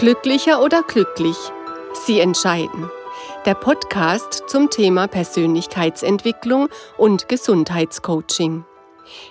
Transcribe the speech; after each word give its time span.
Glücklicher 0.00 0.62
oder 0.62 0.82
glücklich? 0.82 1.36
Sie 1.92 2.20
entscheiden. 2.20 2.90
Der 3.44 3.52
Podcast 3.52 4.44
zum 4.46 4.70
Thema 4.70 5.08
Persönlichkeitsentwicklung 5.08 6.70
und 6.96 7.28
Gesundheitscoaching. 7.28 8.64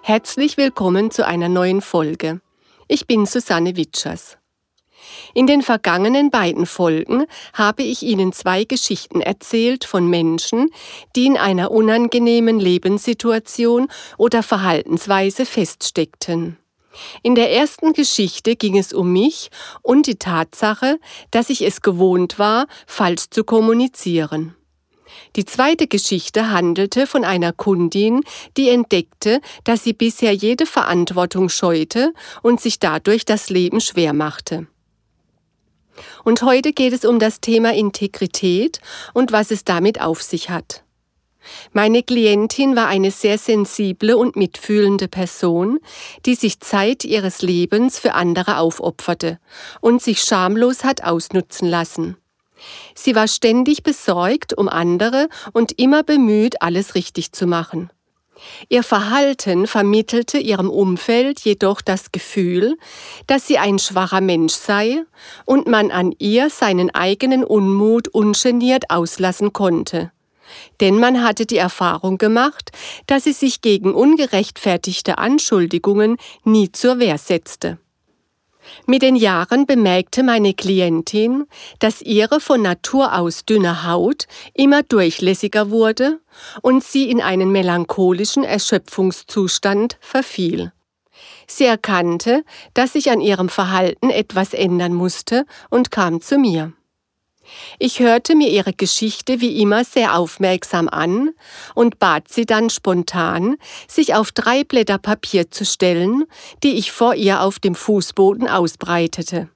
Herzlich 0.03 0.57
willkommen 0.57 1.09
zu 1.09 1.25
einer 1.25 1.49
neuen 1.49 1.81
Folge. 1.81 2.39
Ich 2.87 3.07
bin 3.07 3.25
Susanne 3.25 3.77
Witschers. 3.77 4.37
In 5.33 5.47
den 5.47 5.63
vergangenen 5.63 6.29
beiden 6.29 6.67
Folgen 6.67 7.25
habe 7.53 7.81
ich 7.81 8.03
Ihnen 8.03 8.31
zwei 8.31 8.63
Geschichten 8.63 9.21
erzählt 9.21 9.85
von 9.85 10.07
Menschen, 10.07 10.69
die 11.15 11.25
in 11.25 11.37
einer 11.37 11.71
unangenehmen 11.71 12.59
Lebenssituation 12.59 13.87
oder 14.19 14.43
Verhaltensweise 14.43 15.47
feststeckten. 15.47 16.59
In 17.23 17.35
der 17.35 17.51
ersten 17.51 17.93
Geschichte 17.93 18.55
ging 18.55 18.77
es 18.77 18.93
um 18.93 19.11
mich 19.11 19.49
und 19.81 20.07
die 20.07 20.15
Tatsache, 20.15 20.99
dass 21.31 21.49
ich 21.49 21.61
es 21.61 21.81
gewohnt 21.81 22.39
war, 22.39 22.67
falsch 22.87 23.25
zu 23.29 23.43
kommunizieren. 23.43 24.55
Die 25.35 25.45
zweite 25.45 25.87
Geschichte 25.87 26.51
handelte 26.51 27.07
von 27.07 27.23
einer 27.23 27.53
Kundin, 27.53 28.21
die 28.57 28.69
entdeckte, 28.69 29.41
dass 29.63 29.83
sie 29.83 29.93
bisher 29.93 30.33
jede 30.33 30.65
Verantwortung 30.65 31.49
scheute 31.49 32.13
und 32.41 32.61
sich 32.61 32.79
dadurch 32.79 33.25
das 33.25 33.49
Leben 33.49 33.81
schwer 33.81 34.13
machte. 34.13 34.67
Und 36.23 36.41
heute 36.43 36.73
geht 36.73 36.93
es 36.93 37.05
um 37.05 37.19
das 37.19 37.41
Thema 37.41 37.73
Integrität 37.73 38.79
und 39.13 39.31
was 39.31 39.51
es 39.51 39.63
damit 39.65 40.01
auf 40.01 40.21
sich 40.21 40.49
hat. 40.49 40.83
Meine 41.73 42.03
Klientin 42.03 42.75
war 42.75 42.87
eine 42.87 43.11
sehr 43.11 43.37
sensible 43.37 44.15
und 44.17 44.35
mitfühlende 44.35 45.07
Person, 45.07 45.79
die 46.25 46.35
sich 46.35 46.59
Zeit 46.59 47.05
ihres 47.05 47.41
Lebens 47.41 47.99
für 47.99 48.13
andere 48.13 48.57
aufopferte 48.57 49.39
und 49.81 50.01
sich 50.01 50.21
schamlos 50.21 50.83
hat 50.83 51.03
ausnutzen 51.03 51.67
lassen. 51.67 52.17
Sie 52.93 53.15
war 53.15 53.27
ständig 53.27 53.83
besorgt 53.83 54.57
um 54.57 54.67
andere 54.67 55.29
und 55.53 55.79
immer 55.79 56.03
bemüht, 56.03 56.61
alles 56.61 56.95
richtig 56.95 57.31
zu 57.31 57.47
machen. 57.47 57.89
Ihr 58.69 58.83
Verhalten 58.83 59.67
vermittelte 59.67 60.37
ihrem 60.37 60.69
Umfeld 60.69 61.41
jedoch 61.41 61.81
das 61.81 62.11
Gefühl, 62.11 62.77
dass 63.27 63.47
sie 63.47 63.57
ein 63.57 63.79
schwacher 63.79 64.21
Mensch 64.21 64.53
sei 64.53 65.03
und 65.45 65.67
man 65.67 65.91
an 65.91 66.13
ihr 66.19 66.49
seinen 66.49 66.89
eigenen 66.93 67.43
Unmut 67.43 68.07
ungeniert 68.07 68.89
auslassen 68.89 69.51
konnte. 69.53 70.11
Denn 70.79 70.99
man 70.99 71.23
hatte 71.23 71.45
die 71.45 71.57
Erfahrung 71.57 72.17
gemacht, 72.17 72.71
dass 73.07 73.25
sie 73.25 73.33
sich 73.33 73.61
gegen 73.61 73.93
ungerechtfertigte 73.93 75.17
Anschuldigungen 75.17 76.17
nie 76.43 76.71
zur 76.71 76.99
Wehr 76.99 77.17
setzte. 77.17 77.79
Mit 78.85 79.01
den 79.01 79.15
Jahren 79.15 79.65
bemerkte 79.65 80.23
meine 80.23 80.53
Klientin, 80.53 81.45
dass 81.79 82.01
ihre 82.01 82.39
von 82.39 82.61
Natur 82.61 83.17
aus 83.17 83.45
dünne 83.45 83.85
Haut 83.85 84.25
immer 84.53 84.83
durchlässiger 84.83 85.69
wurde 85.69 86.19
und 86.61 86.83
sie 86.83 87.09
in 87.09 87.21
einen 87.21 87.51
melancholischen 87.51 88.43
Erschöpfungszustand 88.43 89.97
verfiel. 90.01 90.71
Sie 91.47 91.65
erkannte, 91.65 92.43
dass 92.73 92.93
sich 92.93 93.11
an 93.11 93.21
ihrem 93.21 93.49
Verhalten 93.49 94.09
etwas 94.09 94.53
ändern 94.53 94.93
musste 94.93 95.45
und 95.69 95.91
kam 95.91 96.21
zu 96.21 96.37
mir. 96.37 96.73
Ich 97.79 97.99
hörte 97.99 98.35
mir 98.35 98.49
ihre 98.49 98.73
Geschichte 98.73 99.41
wie 99.41 99.61
immer 99.61 99.83
sehr 99.83 100.17
aufmerksam 100.17 100.87
an 100.87 101.31
und 101.75 101.99
bat 101.99 102.27
sie 102.29 102.45
dann 102.45 102.69
spontan, 102.69 103.57
sich 103.87 104.15
auf 104.15 104.31
drei 104.31 104.63
Blätter 104.63 104.97
Papier 104.97 105.51
zu 105.51 105.65
stellen, 105.65 106.25
die 106.63 106.73
ich 106.73 106.91
vor 106.91 107.15
ihr 107.15 107.41
auf 107.41 107.59
dem 107.59 107.75
Fußboden 107.75 108.47
ausbreitete. 108.47 109.49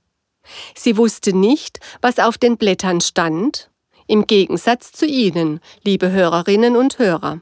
Sie 0.76 0.98
wusste 0.98 1.36
nicht, 1.36 1.80
was 2.02 2.20
auf 2.20 2.38
den 2.38 2.58
Blättern 2.58 3.02
stand, 3.02 3.70
im 4.08 4.28
Gegensatz 4.28 4.92
zu 4.92 5.06
Ihnen, 5.06 5.60
liebe 5.84 6.12
Hörerinnen 6.12 6.76
und 6.76 7.00
Hörer. 7.00 7.42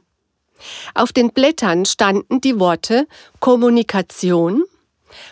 Auf 0.93 1.11
den 1.11 1.31
Blättern 1.31 1.85
standen 1.85 2.39
die 2.41 2.59
Worte 2.59 3.07
Kommunikation, 3.39 4.63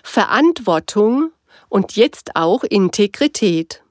Verantwortung 0.04 1.32
und 1.70 1.96
jetzt 1.96 2.36
auch 2.36 2.64
Integrität. 2.64 3.84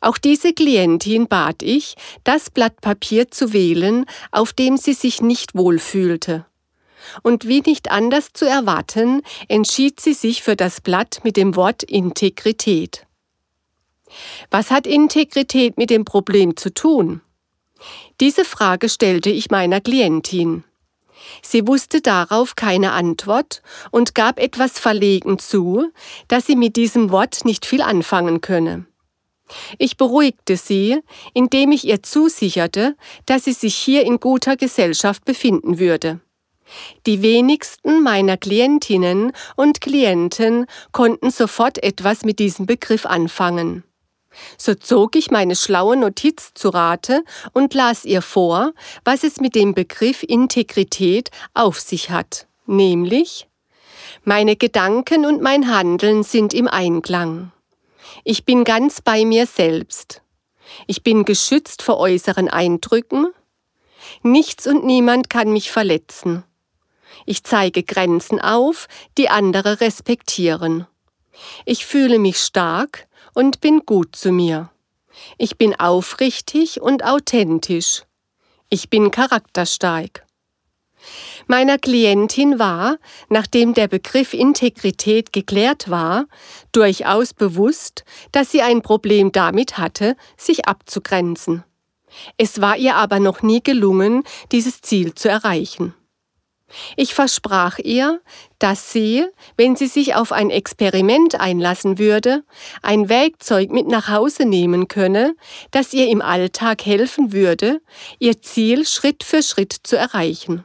Auch 0.00 0.18
diese 0.18 0.52
Klientin 0.52 1.28
bat 1.28 1.62
ich, 1.62 1.94
das 2.24 2.50
Blatt 2.50 2.80
Papier 2.80 3.30
zu 3.30 3.52
wählen, 3.52 4.06
auf 4.32 4.52
dem 4.52 4.76
sie 4.76 4.94
sich 4.94 5.22
nicht 5.22 5.54
wohlfühlte. 5.54 6.46
Und 7.22 7.46
wie 7.46 7.62
nicht 7.62 7.90
anders 7.90 8.32
zu 8.32 8.46
erwarten, 8.46 9.22
entschied 9.48 10.00
sie 10.00 10.14
sich 10.14 10.42
für 10.42 10.56
das 10.56 10.80
Blatt 10.80 11.20
mit 11.24 11.36
dem 11.36 11.56
Wort 11.56 11.82
Integrität. 11.82 13.06
Was 14.50 14.70
hat 14.70 14.86
Integrität 14.86 15.78
mit 15.78 15.90
dem 15.90 16.04
Problem 16.04 16.56
zu 16.56 16.72
tun? 16.72 17.20
Diese 18.20 18.44
Frage 18.44 18.88
stellte 18.88 19.30
ich 19.30 19.50
meiner 19.50 19.80
Klientin. 19.80 20.64
Sie 21.42 21.66
wusste 21.66 22.00
darauf 22.00 22.56
keine 22.56 22.92
Antwort 22.92 23.62
und 23.90 24.14
gab 24.14 24.38
etwas 24.38 24.78
verlegen 24.78 25.38
zu, 25.38 25.90
dass 26.28 26.46
sie 26.46 26.56
mit 26.56 26.76
diesem 26.76 27.10
Wort 27.10 27.44
nicht 27.44 27.66
viel 27.66 27.82
anfangen 27.82 28.40
könne. 28.40 28.86
Ich 29.78 29.96
beruhigte 29.96 30.56
sie, 30.56 31.00
indem 31.34 31.72
ich 31.72 31.86
ihr 31.86 32.02
zusicherte, 32.02 32.96
dass 33.26 33.44
sie 33.44 33.52
sich 33.52 33.74
hier 33.74 34.04
in 34.04 34.20
guter 34.20 34.56
Gesellschaft 34.56 35.24
befinden 35.24 35.78
würde. 35.78 36.20
Die 37.06 37.22
wenigsten 37.22 38.02
meiner 38.02 38.36
Klientinnen 38.36 39.32
und 39.56 39.80
Klienten 39.80 40.66
konnten 40.92 41.30
sofort 41.30 41.82
etwas 41.82 42.24
mit 42.24 42.38
diesem 42.38 42.66
Begriff 42.66 43.06
anfangen. 43.06 43.82
So 44.56 44.74
zog 44.74 45.16
ich 45.16 45.30
meine 45.30 45.56
schlaue 45.56 45.96
Notiz 45.96 46.52
zu 46.54 46.68
Rate 46.68 47.24
und 47.52 47.74
las 47.74 48.04
ihr 48.04 48.22
vor, 48.22 48.72
was 49.04 49.24
es 49.24 49.40
mit 49.40 49.56
dem 49.56 49.74
Begriff 49.74 50.22
Integrität 50.22 51.30
auf 51.52 51.80
sich 51.80 52.10
hat, 52.10 52.46
nämlich 52.66 53.48
meine 54.24 54.56
Gedanken 54.56 55.26
und 55.26 55.40
mein 55.40 55.72
Handeln 55.72 56.22
sind 56.22 56.54
im 56.54 56.68
Einklang. 56.68 57.52
Ich 58.24 58.44
bin 58.44 58.64
ganz 58.64 59.00
bei 59.00 59.24
mir 59.24 59.46
selbst. 59.46 60.22
Ich 60.86 61.02
bin 61.02 61.24
geschützt 61.24 61.82
vor 61.82 61.98
äußeren 61.98 62.48
Eindrücken. 62.48 63.28
Nichts 64.22 64.66
und 64.66 64.84
niemand 64.84 65.30
kann 65.30 65.52
mich 65.52 65.70
verletzen. 65.70 66.44
Ich 67.26 67.44
zeige 67.44 67.82
Grenzen 67.82 68.40
auf, 68.40 68.88
die 69.18 69.28
andere 69.28 69.80
respektieren. 69.80 70.86
Ich 71.64 71.86
fühle 71.86 72.18
mich 72.18 72.38
stark 72.38 73.08
und 73.34 73.60
bin 73.60 73.84
gut 73.86 74.16
zu 74.16 74.32
mir. 74.32 74.70
Ich 75.38 75.58
bin 75.58 75.78
aufrichtig 75.78 76.80
und 76.80 77.04
authentisch. 77.04 78.04
Ich 78.68 78.88
bin 78.88 79.10
charakterstark. 79.10 80.24
Meiner 81.50 81.78
Klientin 81.78 82.60
war, 82.60 82.98
nachdem 83.28 83.74
der 83.74 83.88
Begriff 83.88 84.34
Integrität 84.34 85.32
geklärt 85.32 85.90
war, 85.90 86.26
durchaus 86.70 87.34
bewusst, 87.34 88.04
dass 88.30 88.52
sie 88.52 88.62
ein 88.62 88.82
Problem 88.82 89.32
damit 89.32 89.76
hatte, 89.76 90.14
sich 90.36 90.68
abzugrenzen. 90.68 91.64
Es 92.36 92.60
war 92.60 92.76
ihr 92.76 92.94
aber 92.94 93.18
noch 93.18 93.42
nie 93.42 93.64
gelungen, 93.64 94.22
dieses 94.52 94.80
Ziel 94.80 95.16
zu 95.16 95.28
erreichen. 95.28 95.92
Ich 96.96 97.14
versprach 97.14 97.80
ihr, 97.80 98.20
dass 98.60 98.92
sie, 98.92 99.26
wenn 99.56 99.74
sie 99.74 99.88
sich 99.88 100.14
auf 100.14 100.30
ein 100.30 100.50
Experiment 100.50 101.34
einlassen 101.34 101.98
würde, 101.98 102.44
ein 102.80 103.08
Werkzeug 103.08 103.72
mit 103.72 103.88
nach 103.88 104.08
Hause 104.08 104.44
nehmen 104.44 104.86
könne, 104.86 105.34
das 105.72 105.92
ihr 105.94 106.10
im 106.10 106.22
Alltag 106.22 106.86
helfen 106.86 107.32
würde, 107.32 107.80
ihr 108.20 108.40
Ziel 108.40 108.86
Schritt 108.86 109.24
für 109.24 109.42
Schritt 109.42 109.74
zu 109.82 109.96
erreichen. 109.96 110.64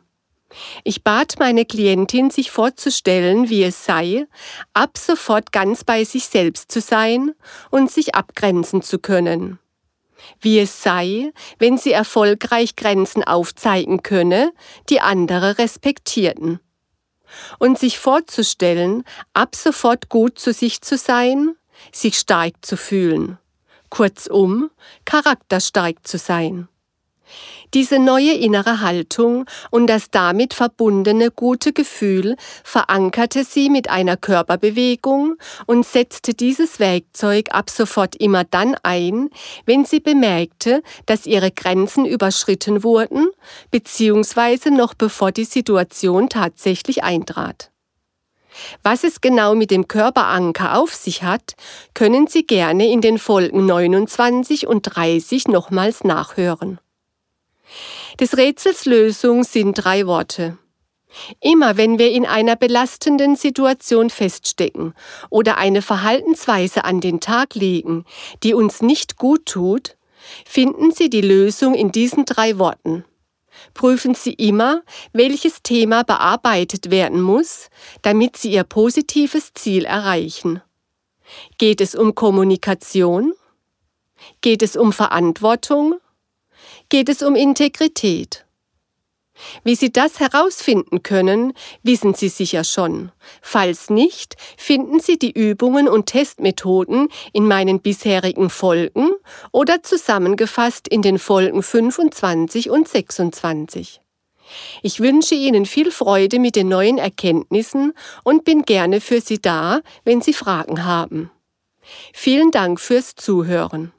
Ich 0.84 1.03
bat 1.03 1.35
meine 1.40 1.66
Klientin, 1.66 2.29
sich 2.29 2.52
vorzustellen, 2.52 3.49
wie 3.49 3.63
es 3.63 3.85
sei, 3.85 4.28
ab 4.73 4.97
sofort 4.97 5.52
ganz 5.52 5.84
bei 5.84 6.03
sich 6.03 6.25
selbst 6.25 6.72
zu 6.72 6.81
sein 6.81 7.34
und 7.72 7.91
sich 7.91 8.16
abgrenzen 8.16 8.81
zu 8.81 8.99
können. 8.99 9.59
Wie 10.40 10.59
es 10.59 10.81
sei, 10.81 11.31
wenn 11.59 11.78
sie 11.78 11.91
erfolgreich 11.91 12.75
Grenzen 12.75 13.23
aufzeigen 13.23 14.02
könne, 14.03 14.52
die 14.90 15.02
andere 15.02 15.57
respektierten. 15.57 16.59
Und 17.59 17.78
sich 17.79 17.99
vorzustellen, 17.99 19.03
ab 19.34 19.55
sofort 19.55 20.09
gut 20.09 20.40
zu 20.40 20.53
sich 20.53 20.81
zu 20.81 20.97
sein, 20.97 21.55
sich 21.91 22.17
stark 22.17 22.53
zu 22.61 22.78
fühlen. 22.78 23.37
Kurzum, 23.90 24.72
charakterstark 25.05 26.08
zu 26.08 26.17
sein. 26.17 26.67
Diese 27.73 27.99
neue 27.99 28.33
innere 28.33 28.81
Haltung 28.81 29.45
und 29.72 29.87
das 29.87 30.11
damit 30.11 30.53
verbundene 30.53 31.31
gute 31.31 31.73
Gefühl 31.73 32.35
verankerte 32.63 33.43
sie 33.43 33.69
mit 33.69 33.89
einer 33.89 34.17
Körperbewegung 34.17 35.35
und 35.66 35.85
setzte 35.85 36.33
dieses 36.33 36.79
Werkzeug 36.79 37.49
ab 37.51 37.69
sofort 37.69 38.16
immer 38.16 38.43
dann 38.43 38.75
ein, 38.83 39.29
wenn 39.66 39.85
sie 39.85 39.99
bemerkte, 39.99 40.81
dass 41.05 41.25
ihre 41.25 41.51
Grenzen 41.51 42.05
überschritten 42.05 42.83
wurden, 42.83 43.27
beziehungsweise 43.72 44.72
noch 44.72 44.93
bevor 44.93 45.31
die 45.31 45.45
Situation 45.45 46.29
tatsächlich 46.29 47.03
eintrat. 47.03 47.72
Was 48.83 49.03
es 49.03 49.22
genau 49.22 49.55
mit 49.55 49.72
dem 49.72 49.87
Körperanker 49.87 50.77
auf 50.77 50.93
sich 50.93 51.23
hat, 51.23 51.55
können 51.93 52.27
Sie 52.27 52.47
gerne 52.47 52.89
in 52.89 53.01
den 53.01 53.17
Folgen 53.17 53.66
29 53.66 54.67
und 54.67 54.83
30 54.83 55.47
nochmals 55.47 56.03
nachhören. 56.03 56.79
Des 58.20 58.38
Rätsels 58.38 58.85
Lösung 58.85 59.44
sind 59.44 59.73
drei 59.76 60.08
Worte. 60.08 60.58
Immer 61.40 61.78
wenn 61.78 61.97
wir 61.97 62.12
in 62.12 62.26
einer 62.26 62.56
belastenden 62.56 63.35
Situation 63.35 64.09
feststecken 64.09 64.94
oder 65.29 65.58
eine 65.58 65.82
Verhaltensweise 65.82 66.84
an 66.84 67.00
den 67.00 67.20
Tag 67.20 67.56
legen, 67.56 68.06
die 68.44 68.53
uns 68.53 68.82
nicht 68.82 69.17
gut 69.17 69.46
tut, 69.46 69.96
finden 70.46 70.91
Sie 70.91 71.09
die 71.09 71.22
Lösung 71.22 71.73
in 71.73 71.91
diesen 71.91 72.26
drei 72.26 72.58
Worten. 72.58 73.06
Prüfen 73.73 74.16
Sie 74.16 74.34
immer, 74.34 74.82
welches 75.14 75.61
Thema 75.64 76.03
bearbeitet 76.03 76.91
werden 76.91 77.22
muss, 77.22 77.70
damit 78.02 78.35
Sie 78.38 78.52
Ihr 78.52 78.64
positives 78.64 79.53
Ziel 79.53 79.85
erreichen. 79.85 80.61
Geht 81.58 81.82
es 81.82 81.96
um 81.96 82.16
Kommunikation? 82.16 83.34
Geht 84.41 84.61
es 84.61 84.76
um 84.76 84.91
Verantwortung? 84.91 85.96
Geht 86.90 87.09
es 87.09 87.23
um 87.23 87.35
Integrität? 87.35 88.46
Wie 89.64 89.76
Sie 89.76 89.91
das 89.91 90.20
herausfinden 90.20 91.03
können, 91.03 91.53
wissen 91.84 92.14
Sie 92.14 92.29
sicher 92.29 92.64
schon. 92.64 93.11
Falls 93.41 93.90
nicht, 93.90 94.35
finden 94.58 94.99
Sie 94.99 95.20
die 95.20 95.32
Übungen 95.32 95.87
und 95.87 96.05
Testmethoden 96.05 97.09
in 97.34 97.46
meinen 97.46 97.82
bisherigen 97.82 98.49
Folgen 98.49 99.09
oder 99.52 99.84
zusammengefasst 99.84 100.87
in 100.87 101.02
den 101.02 101.20
Folgen 101.20 101.64
25 101.64 102.70
und 102.70 102.87
26. 102.87 104.02
Ich 104.84 104.99
wünsche 104.99 105.35
Ihnen 105.35 105.66
viel 105.66 105.91
Freude 105.91 106.40
mit 106.40 106.55
den 106.55 106.70
neuen 106.70 106.97
Erkenntnissen 106.97 107.93
und 108.23 108.46
bin 108.46 108.61
gerne 108.61 109.02
für 109.02 109.20
Sie 109.20 109.41
da, 109.41 109.82
wenn 110.03 110.22
Sie 110.22 110.34
Fragen 110.34 110.85
haben. 110.85 111.32
Vielen 112.14 112.52
Dank 112.52 112.79
fürs 112.79 113.16
Zuhören. 113.16 113.91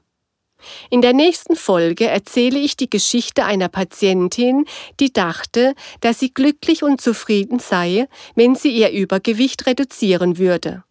In 0.89 1.01
der 1.01 1.13
nächsten 1.13 1.55
Folge 1.55 2.07
erzähle 2.07 2.59
ich 2.59 2.77
die 2.77 2.89
Geschichte 2.89 3.45
einer 3.45 3.69
Patientin, 3.69 4.65
die 4.99 5.11
dachte, 5.11 5.73
dass 6.01 6.19
sie 6.19 6.33
glücklich 6.33 6.83
und 6.83 7.01
zufrieden 7.01 7.59
sei, 7.59 8.07
wenn 8.35 8.55
sie 8.55 8.71
ihr 8.71 8.91
Übergewicht 8.91 9.65
reduzieren 9.65 10.37
würde. 10.37 10.83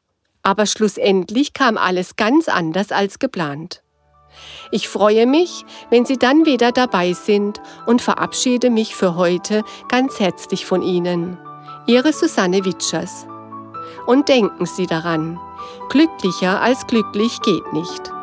Aber 0.42 0.66
schlussendlich 0.66 1.52
kam 1.52 1.76
alles 1.76 2.16
ganz 2.16 2.48
anders 2.48 2.92
als 2.92 3.18
geplant. 3.18 3.82
Ich 4.70 4.88
freue 4.88 5.26
mich, 5.26 5.64
wenn 5.90 6.04
Sie 6.04 6.18
dann 6.18 6.44
wieder 6.44 6.72
dabei 6.72 7.12
sind 7.12 7.60
und 7.86 8.02
verabschiede 8.02 8.70
mich 8.70 8.94
für 8.94 9.16
heute 9.16 9.62
ganz 9.88 10.20
herzlich 10.20 10.66
von 10.66 10.82
Ihnen. 10.82 11.38
Ihre 11.86 12.12
Susanne 12.12 12.64
Witschers. 12.64 13.26
Und 14.06 14.28
denken 14.28 14.66
Sie 14.66 14.86
daran, 14.86 15.38
glücklicher 15.88 16.60
als 16.60 16.86
glücklich 16.86 17.40
geht 17.42 17.72
nicht. 17.72 18.15